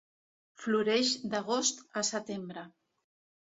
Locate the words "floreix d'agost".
0.63-1.85